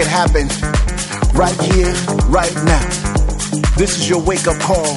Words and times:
it 0.00 0.06
happen. 0.06 0.48
Right 1.36 1.56
here, 1.60 1.92
right 2.32 2.54
now. 2.64 2.88
This 3.76 3.98
is 3.98 4.08
your 4.08 4.20
wake 4.20 4.46
up 4.46 4.58
call. 4.60 4.96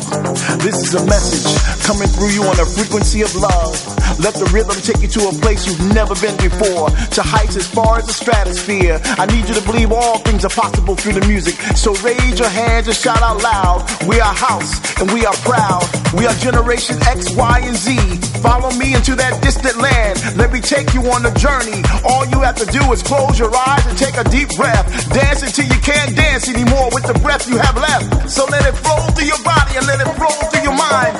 This 0.60 0.80
is 0.80 0.94
a 0.96 1.06
message 1.06 1.48
coming 1.84 2.08
through 2.08 2.30
you 2.30 2.44
on 2.44 2.60
a 2.60 2.66
frequency 2.66 3.22
of 3.22 3.36
love. 3.36 3.76
Let 4.20 4.36
the 4.36 4.50
rhythm 4.54 4.76
take 4.82 5.02
you 5.02 5.08
to 5.20 5.28
a 5.28 5.34
place 5.42 5.68
you've 5.68 5.94
never 5.94 6.16
been 6.16 6.36
before, 6.38 6.90
to 6.90 7.22
heights 7.22 7.56
as 7.56 7.68
far 7.68 8.00
as 8.00 8.08
the 8.08 8.14
stratosphere. 8.14 9.00
I 9.04 9.26
need 9.28 9.48
you 9.48 9.56
to 9.56 9.66
believe 9.66 9.92
all 9.92 10.20
things 10.20 10.46
are 10.46 10.50
possible 10.50 10.96
through 10.96 11.14
the 11.14 11.28
music. 11.28 11.56
So 11.76 11.94
raise 11.96 12.40
your 12.40 12.50
hands 12.50 12.88
and 12.88 12.96
shout 12.96 13.22
out 13.22 13.42
loud. 13.42 13.84
We 14.08 14.20
are 14.20 14.34
house 14.34 14.80
and 15.00 15.12
we 15.12 15.26
are 15.26 15.36
proud. 15.44 15.84
We 16.14 16.26
are 16.26 16.34
generation 16.36 16.98
X, 17.04 17.36
Y, 17.36 17.60
and 17.64 17.76
Z. 17.76 18.33
Follow 18.44 18.76
me 18.76 18.92
into 18.92 19.16
that 19.16 19.40
distant 19.40 19.80
land. 19.80 20.20
Let 20.36 20.52
me 20.52 20.60
take 20.60 20.94
you 20.94 21.00
on 21.16 21.24
a 21.24 21.32
journey. 21.40 21.80
All 22.04 22.28
you 22.28 22.44
have 22.44 22.60
to 22.60 22.68
do 22.68 22.84
is 22.92 23.00
close 23.02 23.40
your 23.40 23.56
eyes 23.56 23.88
and 23.88 23.96
take 23.98 24.20
a 24.20 24.28
deep 24.28 24.52
breath. 24.60 24.84
Dance 25.16 25.48
until 25.48 25.72
you 25.72 25.80
can't 25.80 26.12
dance 26.12 26.52
anymore 26.52 26.92
with 26.92 27.08
the 27.08 27.16
breath 27.24 27.48
you 27.48 27.56
have 27.56 27.80
left. 27.80 28.28
So 28.30 28.44
let 28.52 28.68
it 28.68 28.76
flow 28.84 29.00
through 29.16 29.32
your 29.32 29.40
body 29.48 29.80
and 29.80 29.88
let 29.88 30.04
it 30.04 30.12
flow 30.20 30.36
through 30.52 30.60
your 30.68 30.76
mind. 30.76 31.16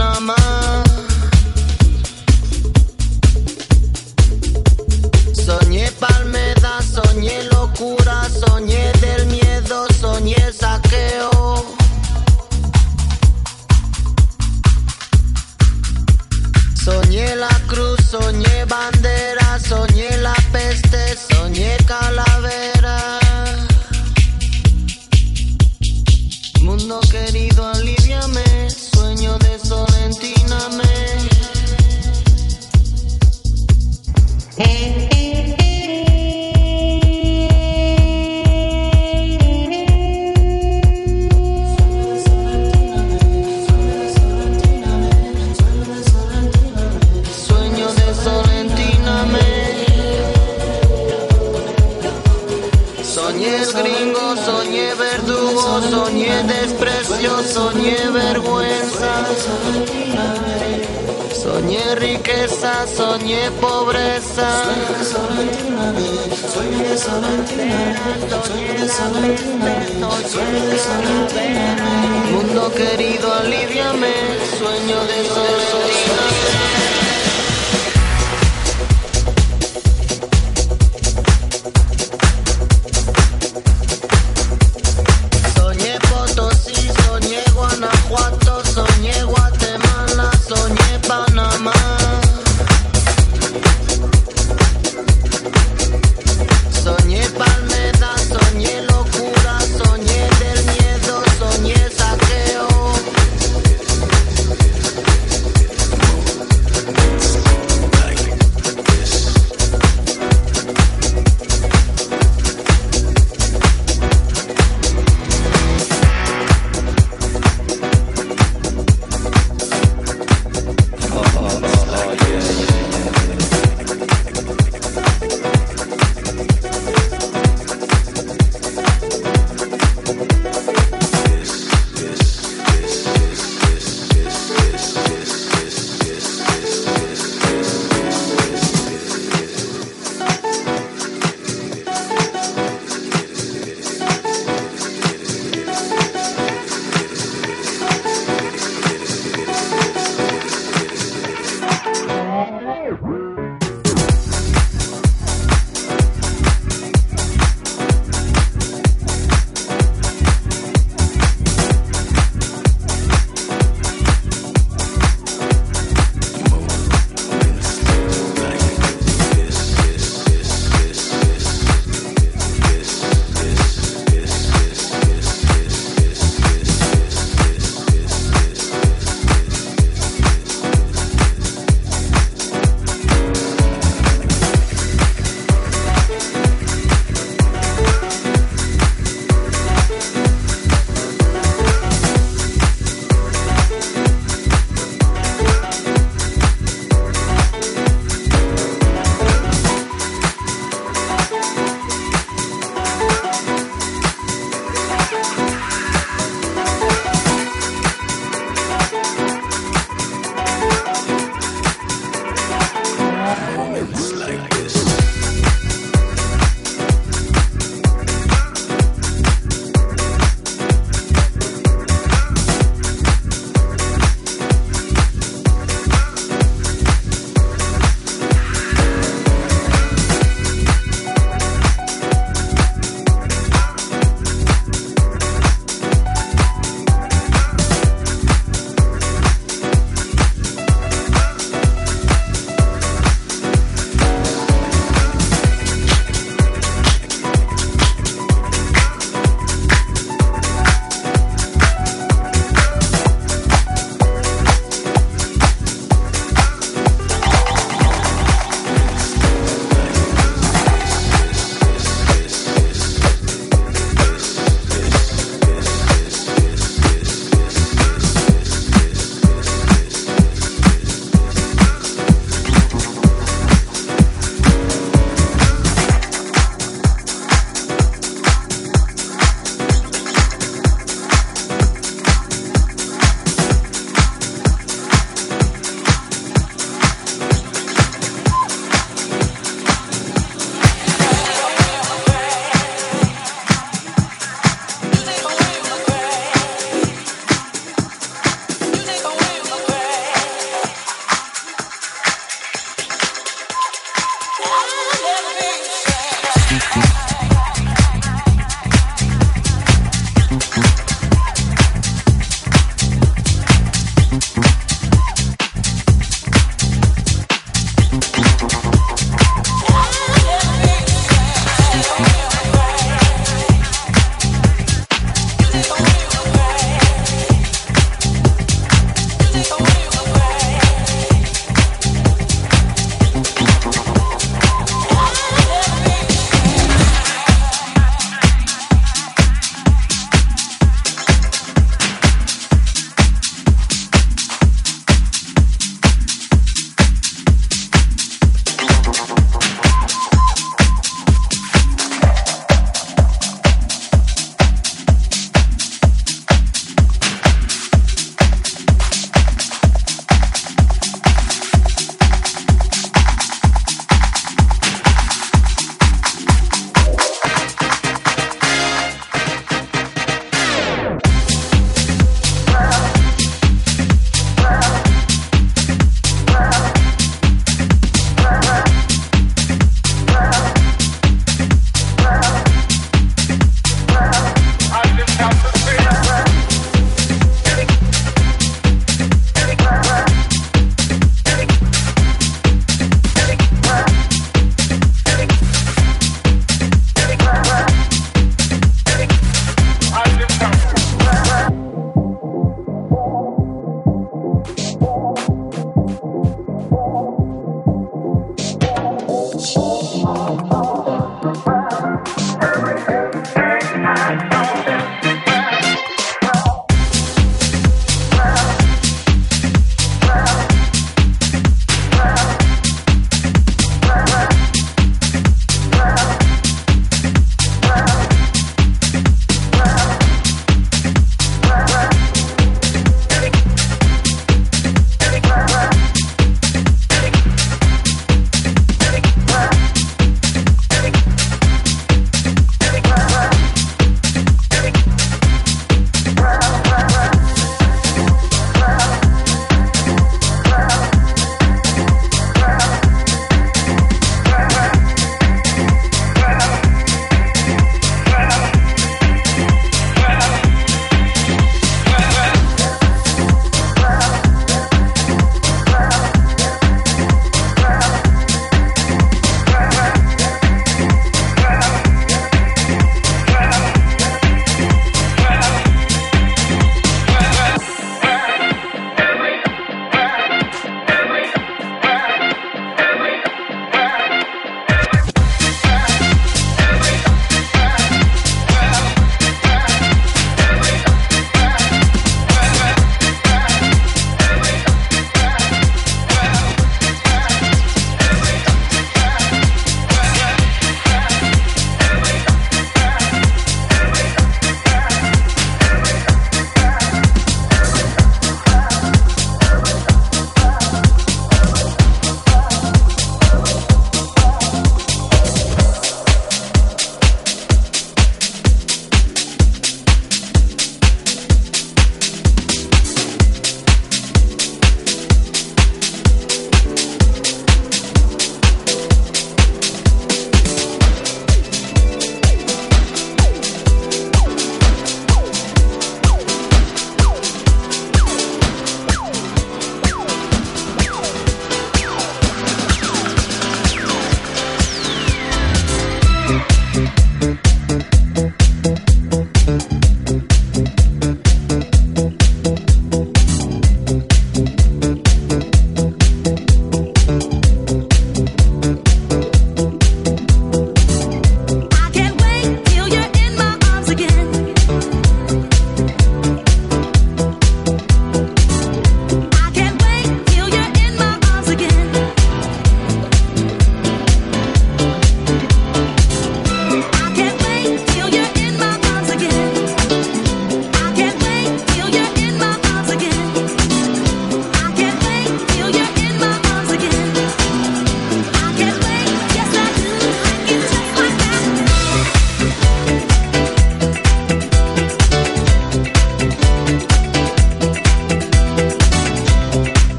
on 0.00 0.24
my 0.24 0.49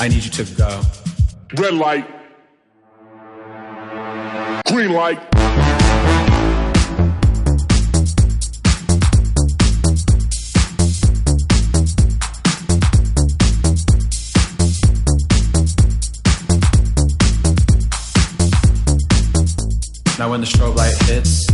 I 0.00 0.08
need 0.08 0.24
you 0.24 0.30
to 0.30 0.44
go. 0.54 0.82
Red 1.56 1.74
light. 1.74 2.06
Green 4.66 4.92
light. 4.92 5.20
Now 20.18 20.30
when 20.30 20.40
the 20.40 20.46
strobe 20.46 20.76
light 20.76 20.94
hits, 21.02 21.53